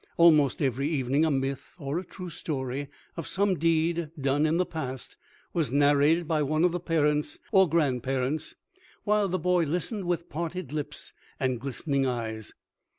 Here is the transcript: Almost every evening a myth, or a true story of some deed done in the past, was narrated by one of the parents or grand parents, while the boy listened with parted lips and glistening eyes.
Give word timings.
Almost 0.17 0.63
every 0.63 0.87
evening 0.87 1.25
a 1.25 1.29
myth, 1.29 1.75
or 1.77 1.99
a 1.99 2.03
true 2.03 2.31
story 2.31 2.87
of 3.15 3.27
some 3.27 3.59
deed 3.59 4.09
done 4.19 4.47
in 4.47 4.57
the 4.57 4.65
past, 4.65 5.15
was 5.53 5.71
narrated 5.71 6.27
by 6.27 6.41
one 6.41 6.63
of 6.63 6.71
the 6.71 6.79
parents 6.79 7.37
or 7.51 7.69
grand 7.69 8.01
parents, 8.01 8.55
while 9.03 9.27
the 9.27 9.37
boy 9.37 9.63
listened 9.63 10.05
with 10.07 10.27
parted 10.27 10.73
lips 10.73 11.13
and 11.39 11.59
glistening 11.61 12.07
eyes. 12.07 12.51